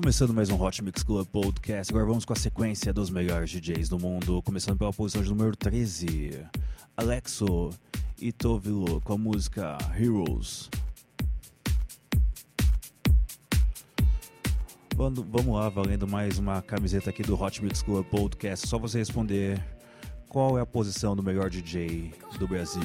[0.00, 3.88] Começando mais um Hot Mix Club Podcast, agora vamos com a sequência dos melhores DJs
[3.88, 6.46] do mundo, começando pela posição de número 13,
[6.96, 7.70] Alexo
[8.16, 10.70] Itovilo com a música Heroes.
[14.94, 18.98] Vamos vamos lá, valendo mais uma camiseta aqui do Hot Mix Club Podcast, só você
[18.98, 19.60] responder
[20.28, 22.84] qual é a posição do melhor DJ do Brasil.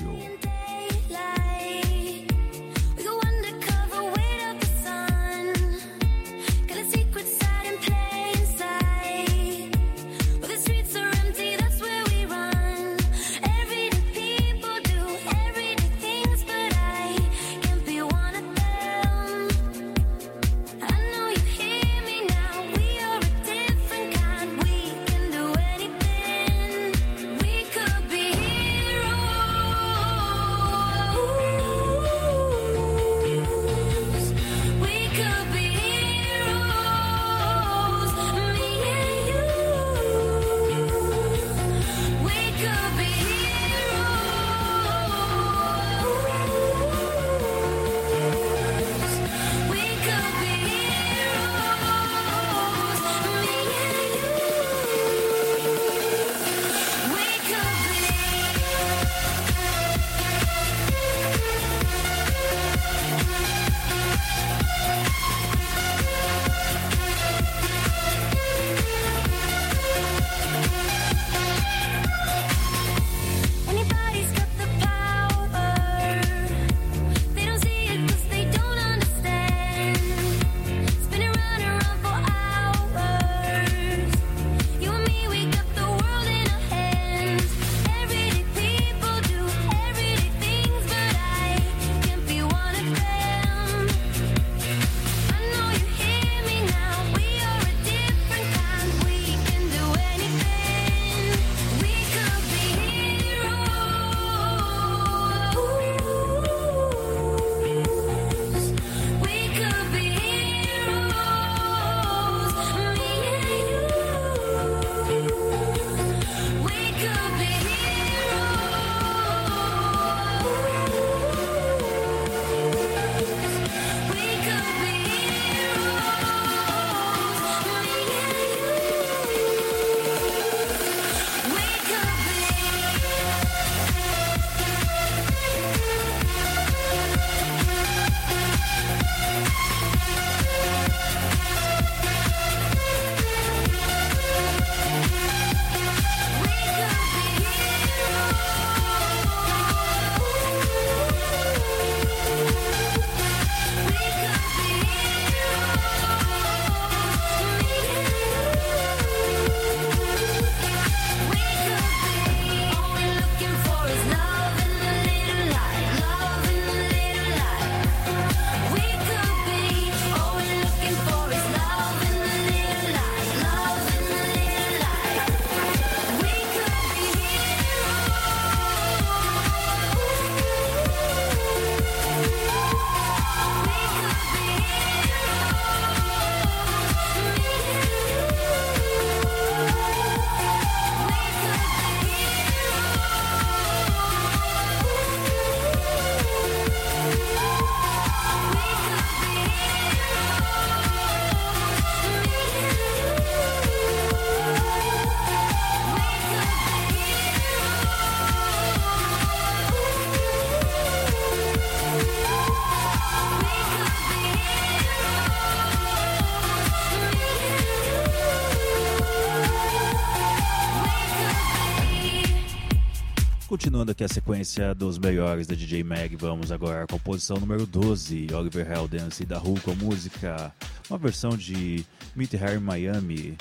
[223.93, 228.27] Aqui a sequência dos melhores da DJ Mag, vamos agora com a posição número 12,
[228.33, 230.51] Oliver Heldens e da Who com a música,
[230.89, 231.85] uma versão de
[232.15, 233.37] Meet Her in Miami,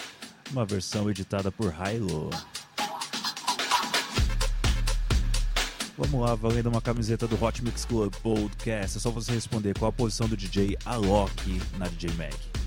[0.51, 2.29] uma versão editada por Hilo.
[5.97, 8.99] Vamos lá, valendo uma camiseta do Hot Mix Club Podcast.
[8.99, 12.62] É só você responder qual a posição do DJ Alok na DJ Mag.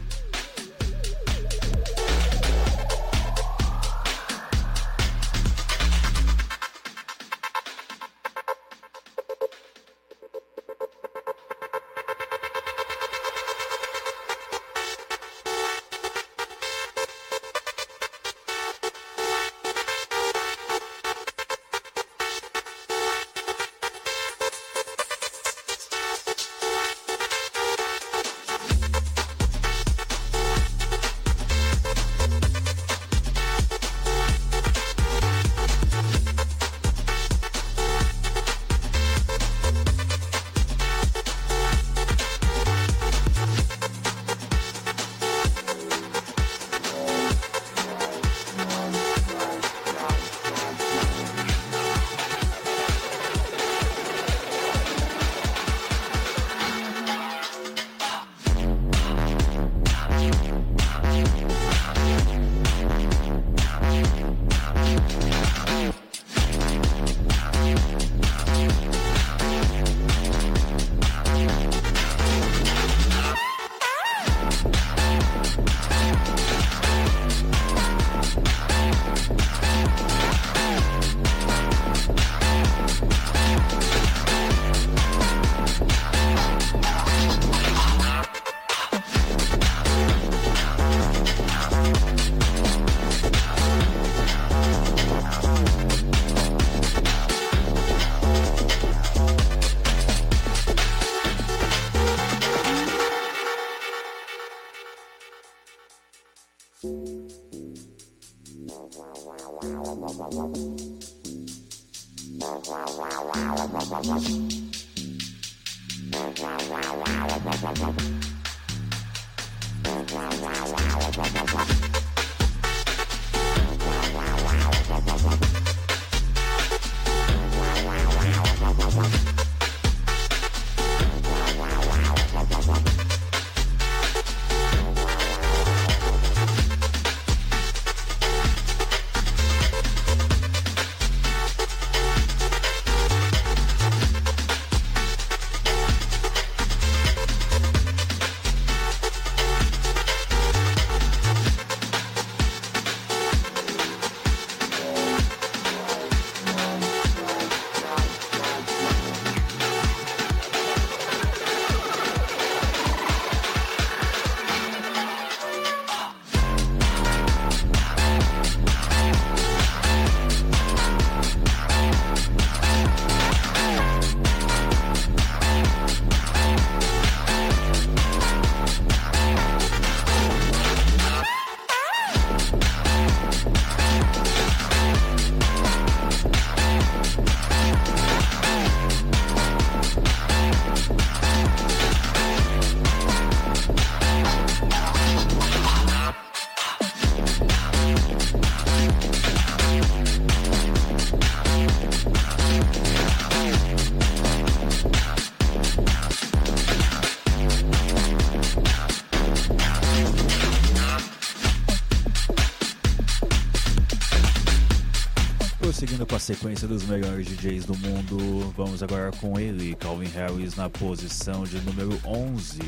[216.26, 221.60] Sequência dos melhores DJs do mundo, vamos agora com ele, Calvin Harris, na posição de
[221.60, 222.60] número 11,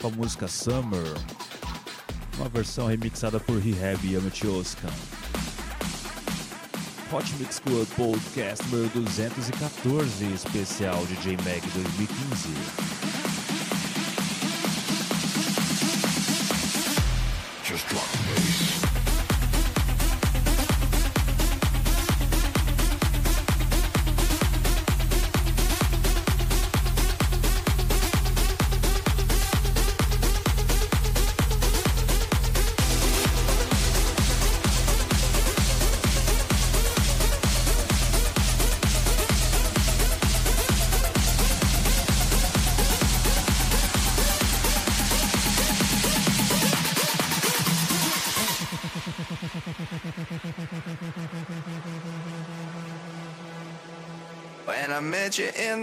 [0.00, 1.04] com a música Summer,
[2.38, 4.88] uma versão remixada por Rehab e Amit Oskan.
[7.12, 12.88] Hot Mix Club Podcast número 214, especial DJ Mag 2015.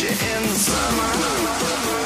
[0.00, 1.99] When I met you in the summer.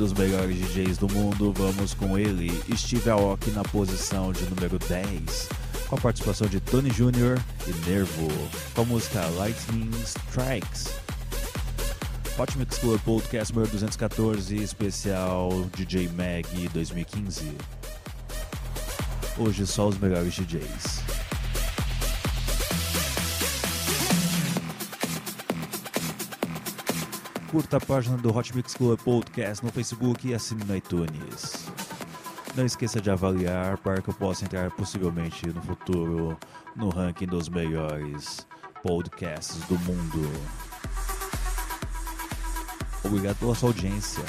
[0.00, 5.50] Dos melhores DJs do mundo, vamos com ele, Steve Aoki na posição de número 10,
[5.88, 7.38] com a participação de Tony Jr.
[7.66, 8.28] e Nervo,
[8.74, 10.86] com a música Lightning Strikes.
[12.38, 17.52] Hot Mix Club Podcast número 214, especial DJ Mag 2015.
[19.36, 20.99] Hoje só os melhores DJs.
[27.50, 31.66] Curta a página do Hot Mix Club Podcast no Facebook e assine no iTunes.
[32.54, 36.38] Não esqueça de avaliar para que eu possa entrar possivelmente no futuro
[36.76, 38.46] no ranking dos melhores
[38.84, 40.30] podcasts do mundo.
[43.02, 44.22] Obrigado pela sua audiência.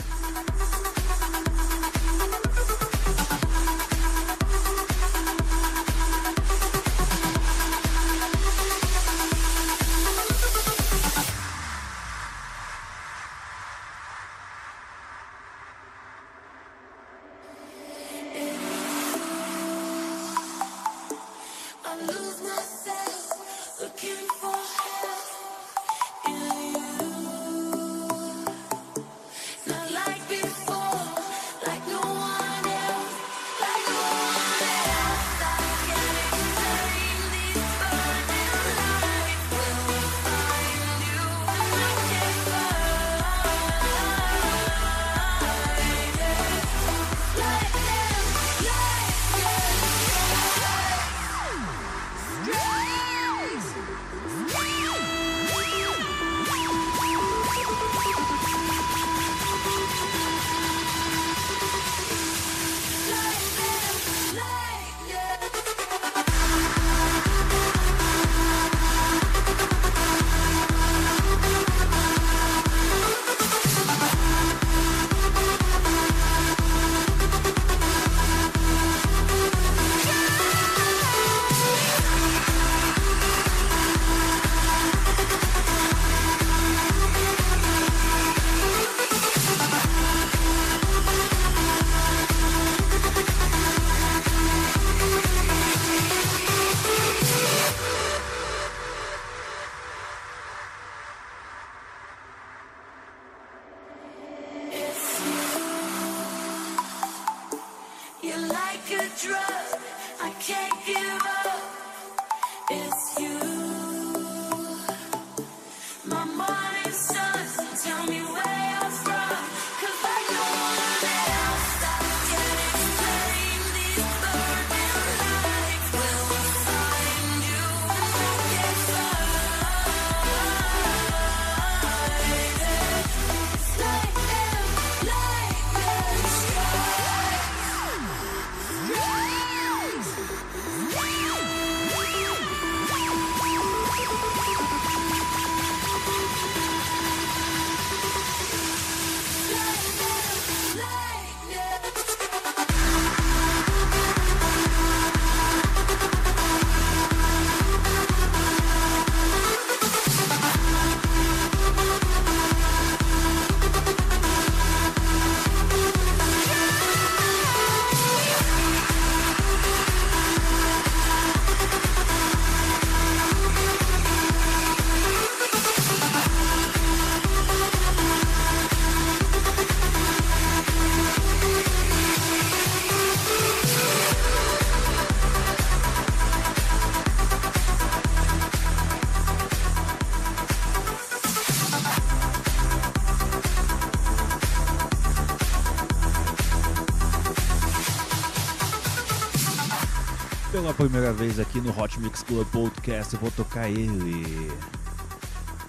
[200.81, 204.51] Primeira vez aqui no Hot Mix Club Podcast, eu vou tocar ele.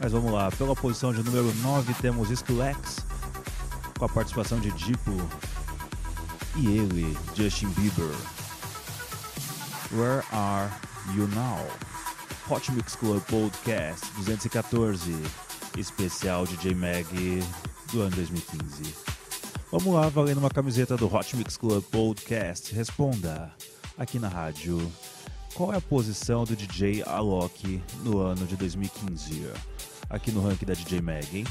[0.01, 3.05] Mas vamos lá, pela posição de número 9 temos Skrillex,
[3.99, 5.11] com a participação de Dipo.
[6.57, 8.11] E ele, Justin Bieber.
[9.93, 10.73] Where are
[11.15, 11.61] you now?
[12.49, 15.15] Hot Mix Club Podcast 214,
[15.77, 17.45] especial DJ Mag
[17.93, 18.95] do ano 2015.
[19.71, 22.75] Vamos lá, valendo uma camiseta do Hot Mix Club Podcast.
[22.75, 23.53] Responda
[23.97, 24.91] aqui na rádio.
[25.55, 29.51] Qual é a posição do DJ Alok no ano de 2015?
[30.09, 31.01] Aqui no ranking da DJ
[31.33, 31.45] hein?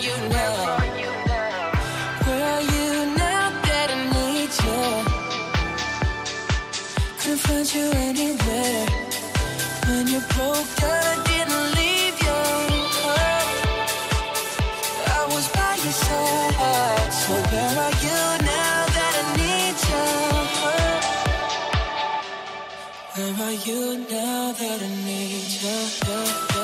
[0.00, 0.54] You know
[0.98, 1.72] you know
[2.26, 3.44] Where are you now?
[3.66, 4.74] That I need to?
[7.20, 8.86] Couldn't find you anywhere
[9.88, 12.42] when you're broke, I didn't leave you.
[15.18, 17.12] I was by your side.
[17.12, 18.20] So where are you
[18.52, 20.02] now that I need to?
[23.14, 23.80] Where are you
[24.10, 26.55] now that I need you?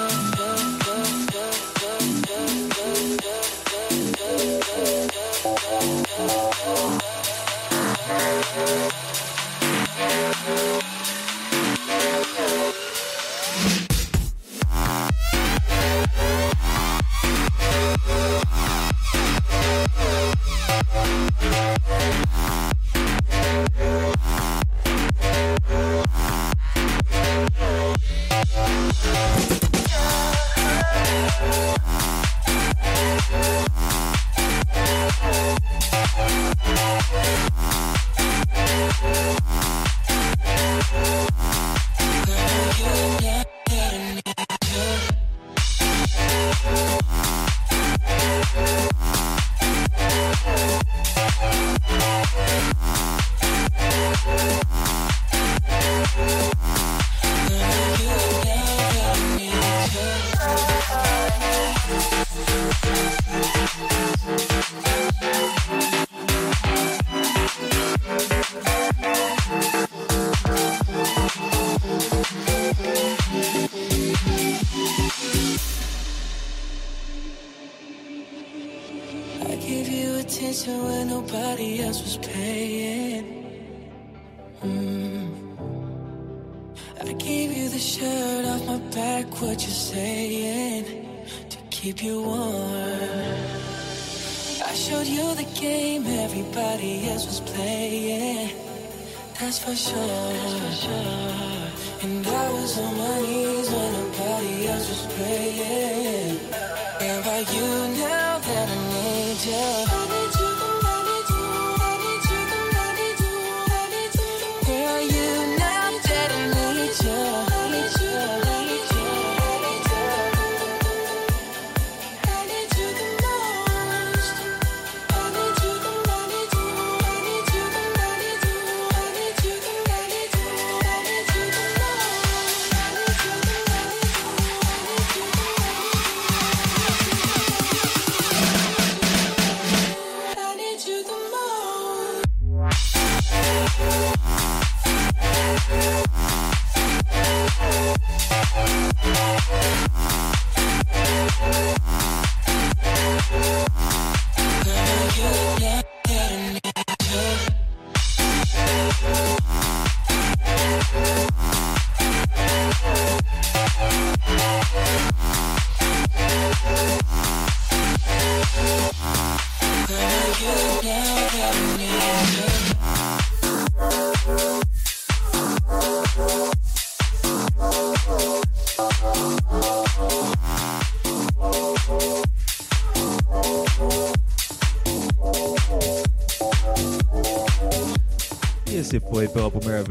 [81.83, 83.25] Else was paying.
[84.63, 85.13] Mm.
[87.01, 90.85] I gave you the shirt off my back, what you saying?
[91.51, 93.43] To keep you warm.
[94.71, 98.51] I showed you the game everybody else was playing.
[99.39, 100.35] That's for sure.
[100.63, 106.37] for sure And I was on my knees when nobody else was praying.
[107.01, 107.69] Where are you
[107.99, 110.22] now that I need you?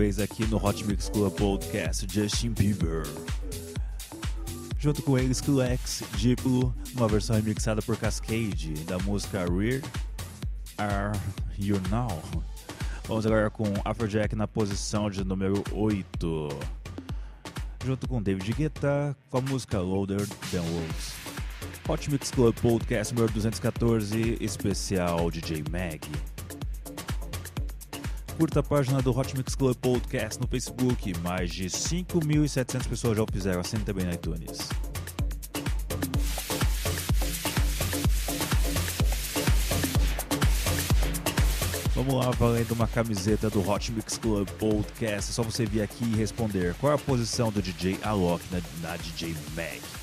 [0.02, 3.04] Vez aqui no Hot Mix Club Podcast Justin Bieber.
[4.80, 9.84] Junto com eles, Klex, Diplo, uma versão remixada por Cascade da música Rear
[10.80, 11.20] Are
[11.56, 12.20] You Now.
[13.08, 16.50] Vamos agora com Afrojack na posição de número 8.
[17.86, 21.14] Junto com David Guetta com a música Loader Than Words.
[21.88, 26.31] Hot Mix Club Podcast número 214, especial DJ Mag.
[28.42, 31.16] Curta a página do Hot Mix Club Podcast no Facebook.
[31.20, 33.60] Mais de 5.700 pessoas já o fizeram.
[33.60, 34.68] Assine também no iTunes.
[41.94, 45.30] Vamos lá, valendo uma camiseta do Hot Mix Club Podcast.
[45.30, 48.90] É só você vir aqui e responder qual é a posição do DJ Alok na,
[48.90, 50.01] na DJ Mag.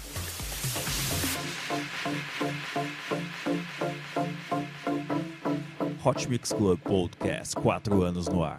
[6.09, 8.59] Hot Mix Club Podcast, quatro anos no ar.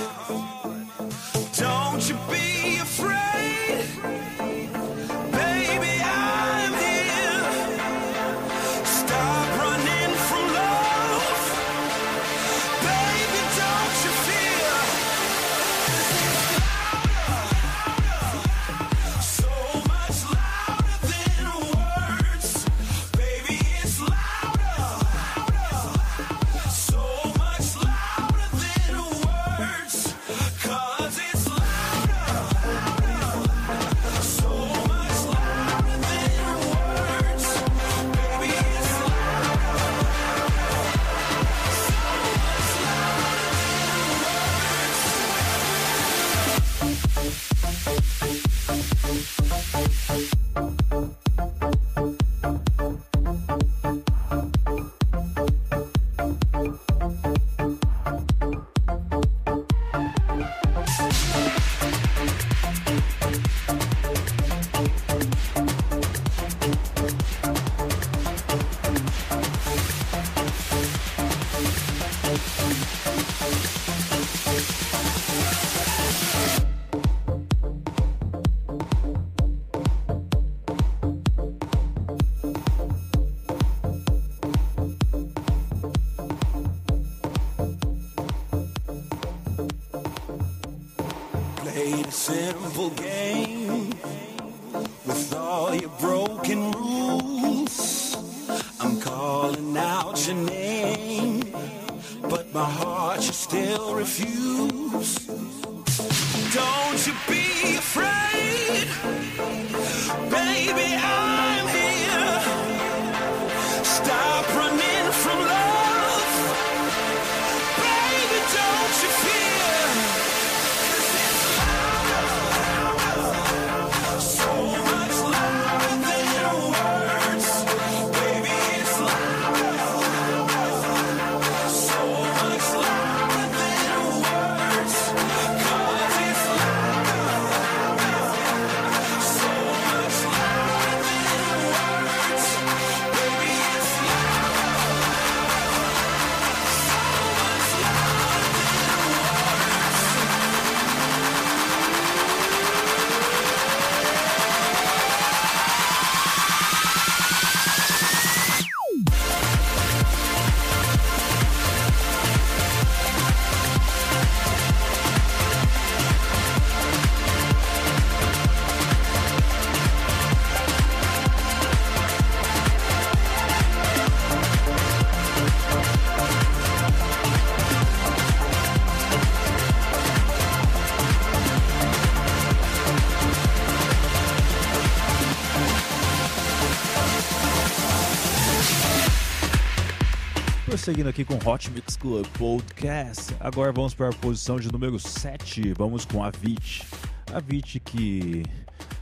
[190.91, 193.33] Prosseguindo aqui com Hot Mix Club Podcast.
[193.39, 195.71] Agora vamos para a posição de número 7.
[195.77, 196.85] Vamos com a Avicii.
[197.33, 198.43] A Avicii que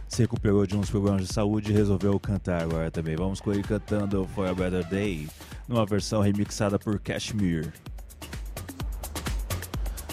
[0.08, 3.16] se recuperou de uns problemas de saúde e resolveu cantar agora também.
[3.16, 5.28] Vamos com ele cantando For a Better Day,
[5.68, 7.74] numa versão remixada por Kashmir.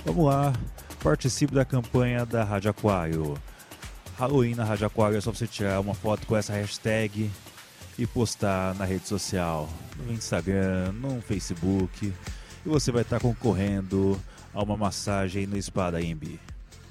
[0.06, 0.54] Vamos lá,
[1.02, 3.34] participe da campanha da Rádio Aquário.
[4.18, 7.30] Halloween na Rádio Aquário é só você tirar uma foto com essa hashtag
[7.98, 9.68] e postar na rede social,
[10.04, 12.12] no Instagram, no Facebook,
[12.64, 14.20] e você vai estar concorrendo
[14.52, 16.38] a uma massagem no Espada Imbi.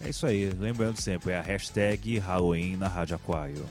[0.01, 3.65] É isso aí, lembrando sempre, é a hashtag Halloween na Rádio Aquário.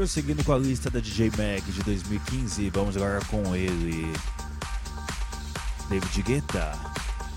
[0.00, 4.10] Prosseguindo com a lista da DJ Mag de 2015, vamos agora com ele.
[5.90, 6.72] David Guetta.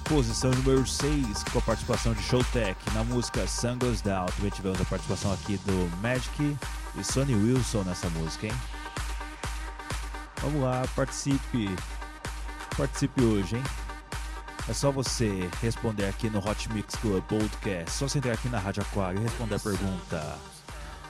[0.05, 4.27] Posição número 6, com a participação de Showtech na música Sun Goes Down.
[4.27, 6.57] Também tivemos a participação aqui do Magic
[6.95, 8.53] e Sonny Wilson nessa música, hein?
[10.41, 11.69] Vamos lá, participe.
[12.77, 13.63] Participe hoje, hein?
[14.69, 17.91] É só você responder aqui no Hot Mix Club Podcast.
[17.91, 20.52] Só você entrar aqui na Rádio Aquário e responder a pergunta: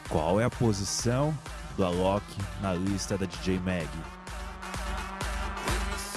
[0.09, 1.37] Qual é a posição
[1.75, 2.25] do Alok
[2.61, 3.87] na lista da DJ Mag?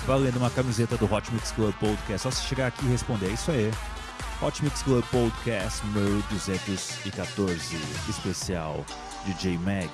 [0.07, 2.23] Valendo uma camiseta do Hot Mix Club Podcast.
[2.23, 3.27] Só você chegar aqui e responder.
[3.27, 3.73] É isso aí.
[4.43, 7.77] Hot Mix Club Podcast número 214,
[8.09, 8.85] especial
[9.25, 9.91] DJ Mag.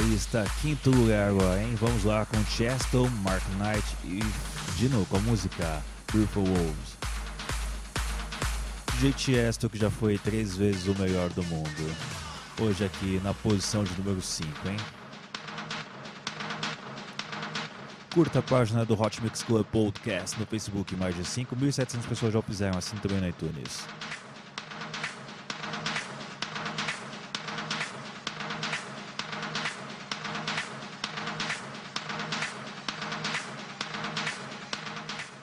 [0.00, 1.74] Lista, quinto lugar agora, hein?
[1.74, 4.20] Vamos lá com Chesto, Mark Knight e
[4.76, 6.96] Dino com a música Beautiful Wolves.
[8.98, 11.96] DJ Chesto que já foi três vezes o melhor do mundo.
[12.60, 14.76] Hoje aqui na posição de número 5, hein?
[18.14, 22.38] Curta a página do Hot Mix Club Podcast no Facebook, mais de 5.700 pessoas já
[22.38, 23.86] o fizeram, assim também no iTunes.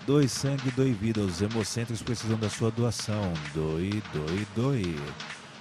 [0.08, 1.20] Doe sangue, doe vida.
[1.20, 3.34] Os hemocentros precisam da sua doação.
[3.54, 4.96] Doe, doe, doe.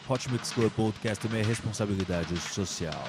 [0.09, 3.09] Hot Mix Club Podcast também é responsabilidade social.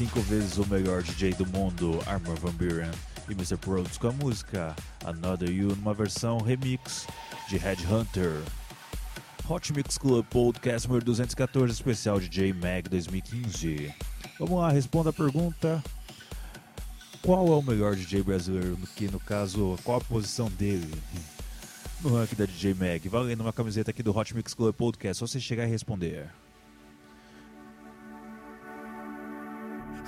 [0.00, 2.90] Cinco vezes o melhor DJ do mundo, Armor Van Buren,
[3.28, 3.58] e Mr.
[3.58, 4.74] Prods com a música
[5.04, 7.06] Another You numa versão remix
[7.50, 8.40] de Headhunter.
[9.46, 13.94] Hot Mix Club Podcast número 214, especial DJ Mag 2015.
[14.38, 15.84] Vamos lá, responda a pergunta.
[17.20, 18.78] Qual é o melhor DJ brasileiro?
[18.96, 20.90] Que no caso, qual a posição dele
[22.00, 23.06] no ranking da DJ Mag?
[23.06, 26.30] Valendo uma camiseta aqui do Hot Mix Club Podcast, só você chegar e responder.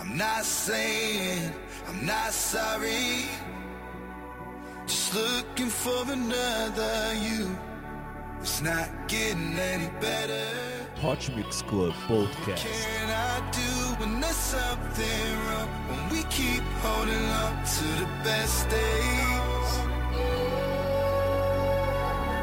[0.03, 1.53] I'm not saying
[1.87, 3.27] I'm not sorry.
[4.85, 7.57] Just looking for another you.
[8.41, 10.45] It's not getting any better.
[10.97, 12.65] Hot Mix Club Podcast.
[12.67, 15.69] Can I do when there's something wrong?
[15.89, 19.71] When we keep holding on to the best days.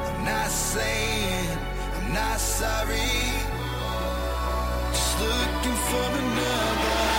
[0.07, 1.57] I'm not saying
[1.97, 3.11] I'm not sorry.
[4.93, 7.18] Just looking for another.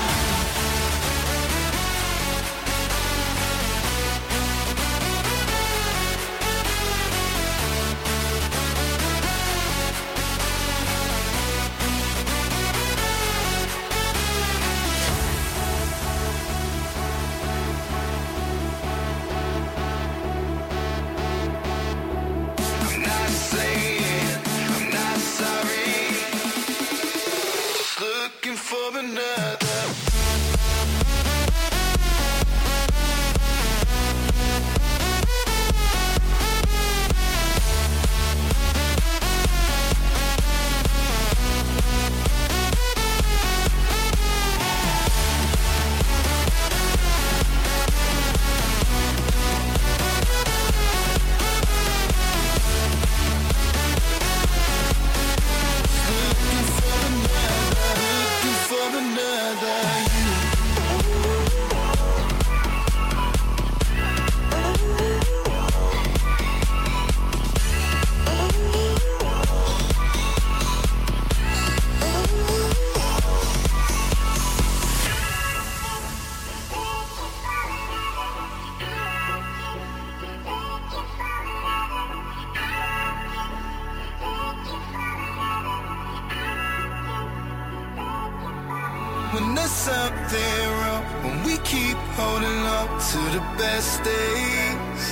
[89.33, 95.03] When there's something wrong, when we keep holding on to the best days.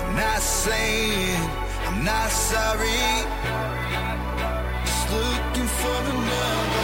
[0.00, 1.40] I'm not saying
[1.86, 3.04] I'm not sorry.
[4.86, 6.83] Just looking for another.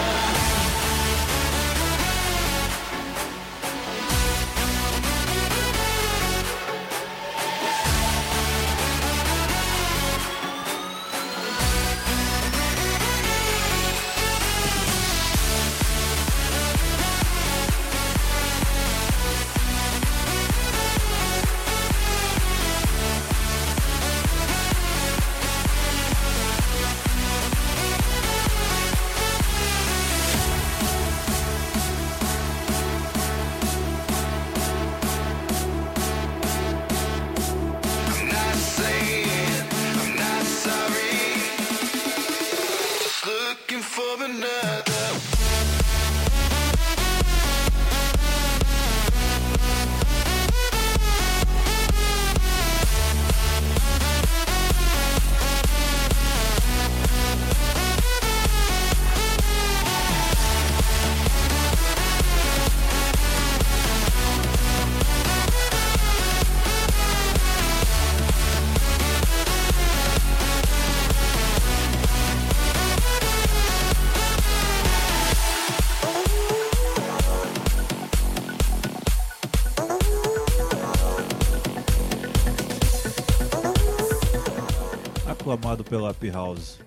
[85.70, 86.78] Aclamado pela Up House.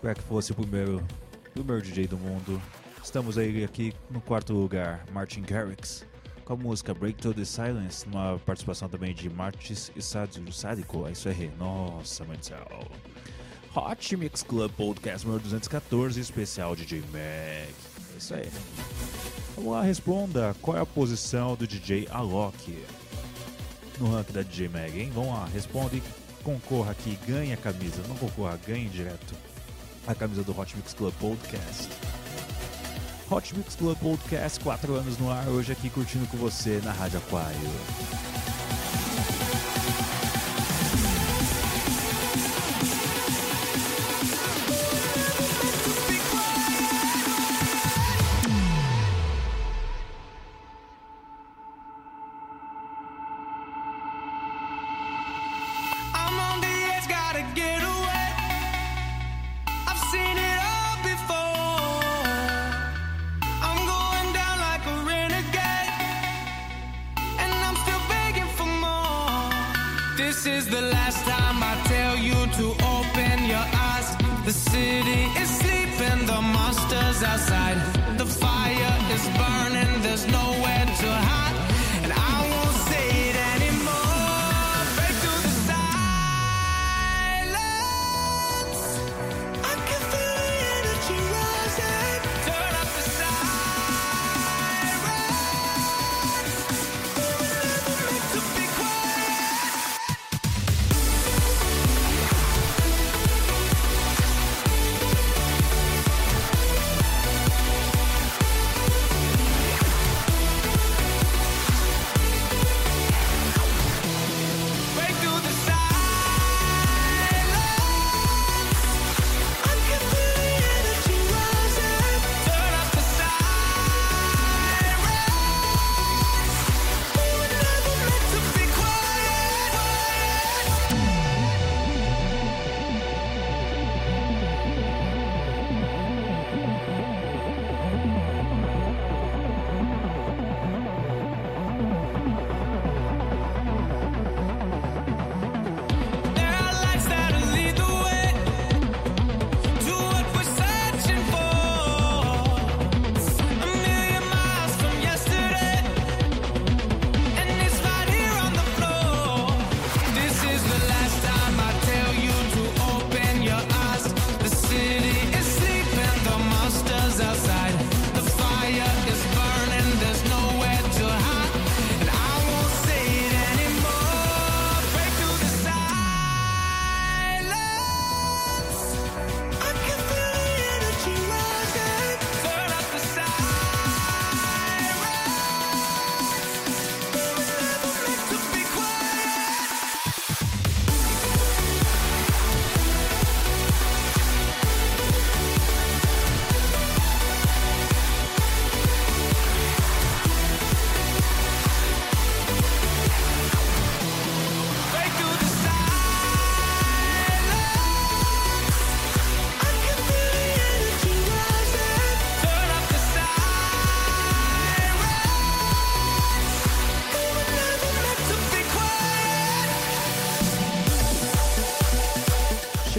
[0.00, 1.02] Para que fosse o primeiro,
[1.52, 2.60] primeiro DJ do mundo.
[3.02, 6.06] Estamos aí aqui no quarto lugar, Martin Garrix,
[6.44, 11.06] com a música Break to the Silence, uma participação também de Martis e Sádico.
[11.06, 12.66] É isso aí, nossa, céu.
[13.74, 17.18] Hot Mix Club Podcast número 214, especial DJ Mag.
[17.18, 17.68] É
[18.18, 18.48] isso aí.
[19.56, 22.84] Vamos lá, responda qual é a posição do DJ Alok
[23.98, 25.10] no ranking da DJ Mag, hein?
[25.12, 26.02] Vamos lá, responde
[26.42, 28.02] concorra aqui, ganhe a camisa.
[28.08, 29.34] Não concorra, ganhe direto
[30.06, 31.88] a camisa do Hot Mix Club Podcast.
[33.30, 37.18] Hot Mix Club Podcast, 4 anos no ar, hoje aqui curtindo com você na Rádio
[37.18, 37.58] Aquário.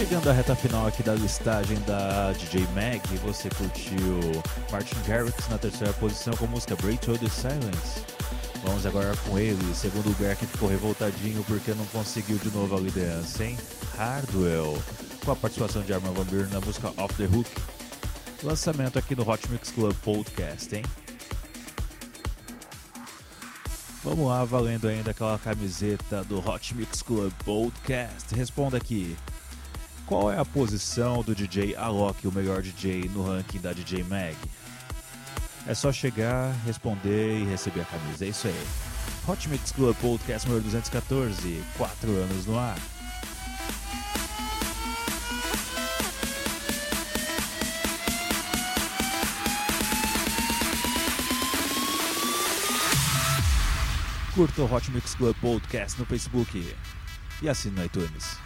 [0.04, 5.56] Chegando à reta final aqui da listagem da DJ Mag, você curtiu Martin Garrix na
[5.56, 8.04] terceira posição com a música Break Through the Silence.
[8.62, 12.80] Vamos agora com ele, segundo lugar que ficou revoltadinho porque não conseguiu de novo a
[12.80, 13.56] liderança, hein?
[13.96, 14.76] Hardwell,
[15.24, 17.50] com a participação de Armin Van Buuren na música Off the Hook.
[18.42, 20.84] Lançamento aqui no Hot Mix Club Podcast, hein?
[24.02, 28.34] Vamos lá, valendo ainda aquela camiseta do Hot Mix Club Podcast.
[28.34, 29.16] Responda aqui.
[30.06, 34.36] Qual é a posição do DJ Alok, o melhor DJ no ranking da DJ Mag?
[35.66, 38.26] É só chegar, responder e receber a camisa.
[38.26, 38.66] É isso aí.
[39.26, 42.76] Hot Mix Club Podcast número 214, 4 anos no ar.
[54.34, 56.76] Curta o Hot Mix Club Podcast no Facebook
[57.40, 58.43] e assine no iTunes.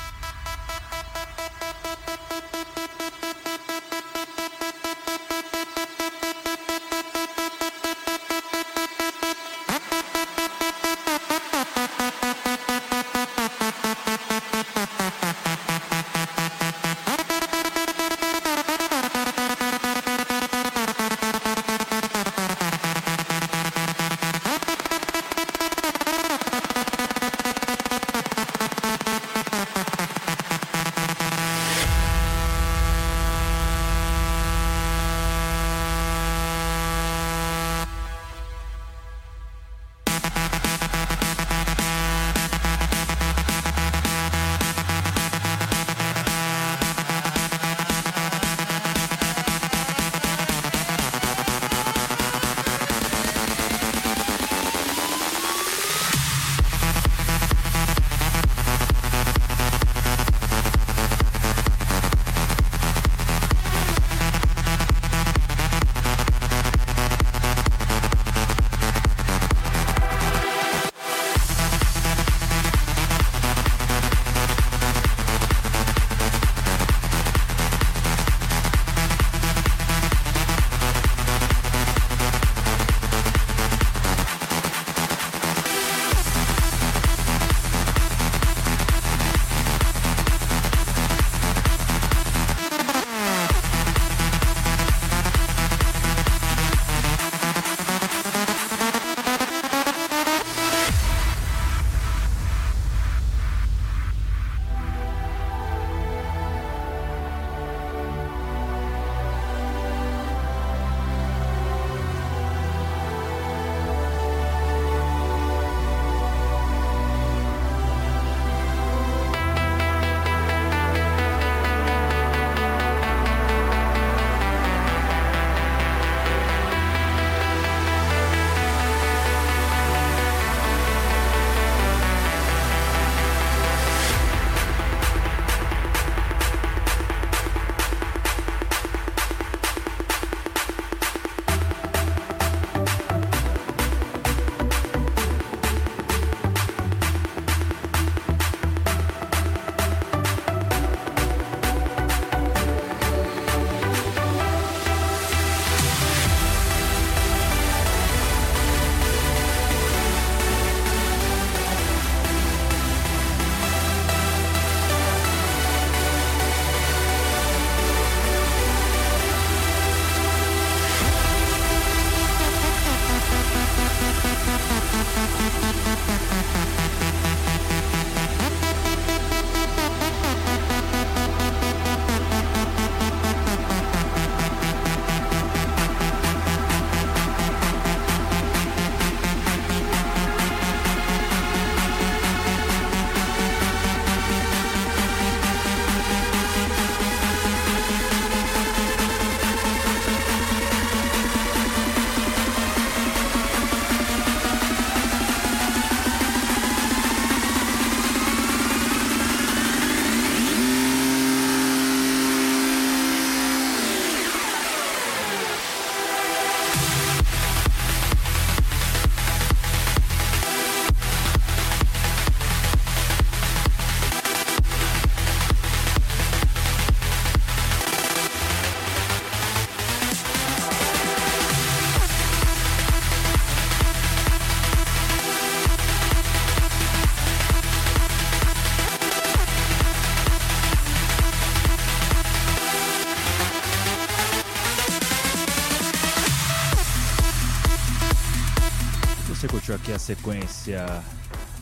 [249.68, 250.86] Curtiu aqui a sequência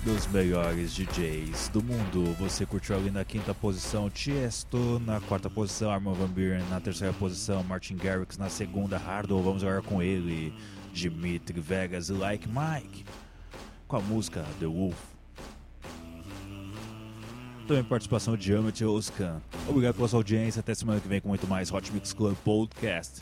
[0.05, 2.37] dos melhores DJs do mundo.
[2.39, 7.13] Você curtiu ali na quinta posição Tiesto, na quarta posição Armin Van Buren, na terceira
[7.13, 9.43] posição Martin Garrix, na segunda Hardwell.
[9.43, 10.55] Vamos agora com ele,
[10.93, 13.05] Dimitri Vegas e Like Mike,
[13.89, 14.97] com a música The Wolf.
[17.67, 19.43] Também participação de Amit Oskan.
[19.67, 20.61] Obrigado pela sua audiência.
[20.61, 23.21] Até semana que vem com muito mais Hot Mix Club Podcast.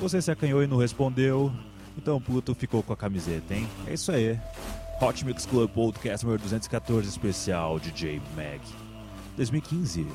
[0.00, 1.52] Você se acanhou e não respondeu,
[1.96, 3.68] então o Pluto ficou com a camiseta, hein?
[3.86, 4.38] É isso aí.
[5.00, 8.60] Hot Mix Club Podcast número 214 especial DJ Mag
[9.36, 10.06] 2015.